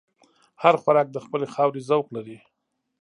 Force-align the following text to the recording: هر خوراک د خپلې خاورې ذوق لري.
هر 0.61 0.75
خوراک 0.81 1.07
د 1.11 1.17
خپلې 1.25 1.47
خاورې 1.53 1.81
ذوق 1.89 2.07
لري. 2.15 2.37